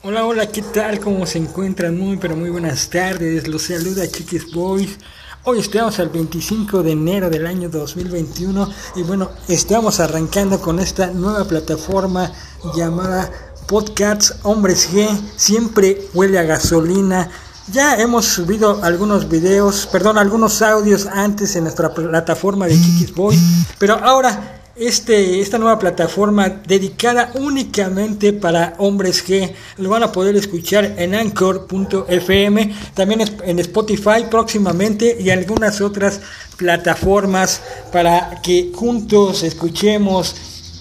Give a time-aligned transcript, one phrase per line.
[0.00, 1.00] Hola, hola, ¿qué tal?
[1.00, 1.98] ¿Cómo se encuentran?
[1.98, 3.48] Muy, pero muy buenas tardes.
[3.48, 4.96] Los saluda Chiquis Boys.
[5.42, 11.08] Hoy estamos al 25 de enero del año 2021 y bueno, estamos arrancando con esta
[11.08, 12.32] nueva plataforma
[12.76, 13.28] llamada
[13.66, 15.08] Podcasts Hombres G.
[15.34, 17.28] Siempre huele a gasolina.
[17.72, 23.40] Ya hemos subido algunos videos, perdón, algunos audios antes en nuestra plataforma de Chiquis Boys,
[23.80, 29.52] pero ahora este, esta nueva plataforma dedicada únicamente para hombres G.
[29.78, 36.20] Lo van a poder escuchar en anchor.fm, también en Spotify próximamente y algunas otras
[36.56, 37.62] plataformas
[37.92, 40.34] para que juntos escuchemos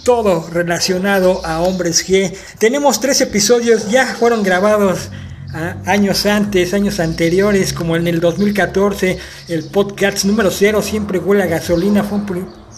[0.04, 2.34] todo relacionado a hombres G.
[2.60, 5.10] Tenemos tres episodios, ya fueron grabados
[5.54, 11.44] ah, años antes, años anteriores, como en el 2014, el podcast número 0, siempre huele
[11.44, 12.26] a gasolina, fue un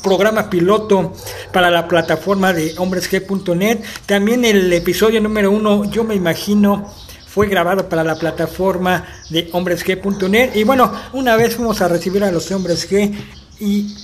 [0.02, 1.14] programa piloto
[1.52, 3.80] para la plataforma de homresg.net.
[4.06, 6.92] También el episodio número uno, yo me imagino,
[7.28, 10.56] fue grabado para la plataforma de homresg.net.
[10.56, 13.14] Y bueno, una vez fuimos a recibir a los hombres G
[13.60, 13.96] y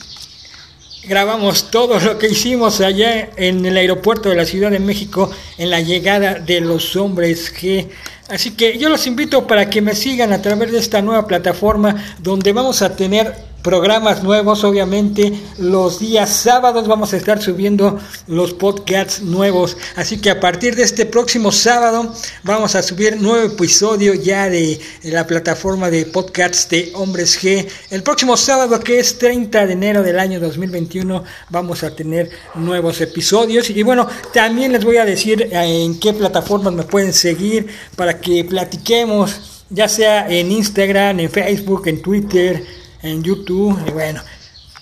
[1.08, 5.70] grabamos todo lo que hicimos allá en el aeropuerto de la Ciudad de México en
[5.70, 7.88] la llegada de los hombres G.
[8.30, 11.96] Así que yo los invito para que me sigan a través de esta nueva plataforma
[12.20, 15.34] donde vamos a tener programas nuevos, obviamente.
[15.58, 19.76] Los días sábados vamos a estar subiendo los podcasts nuevos.
[19.96, 22.14] Así que a partir de este próximo sábado
[22.44, 27.68] vamos a subir nuevo episodio ya de, la plataforma de podcasts de Hombres G.
[27.90, 33.02] El próximo sábado, que es 30 de enero del año 2021, vamos a tener nuevos
[33.02, 33.72] episodios.
[33.72, 38.22] Y bueno, también les voy a decir eh, en qué plataformas me pueden seguir para
[38.22, 43.78] que platiquemos, ya sea en Instagram, en Facebook, en Twitter en YouTube.
[43.88, 44.22] Y bueno,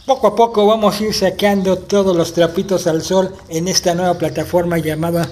[0.05, 4.17] poco a poco vamos a ir sacando todos los trapitos al sol en esta nueva
[4.17, 5.27] plataforma llamada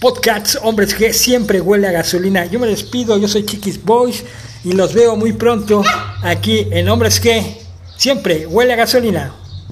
[0.00, 2.46] Podcasts Hombres que siempre huele a gasolina.
[2.46, 4.24] Yo me despido, yo soy Chiquis Boys
[4.64, 5.82] y los veo muy pronto
[6.22, 7.60] aquí en Hombres que
[7.96, 9.32] siempre huele a gasolina.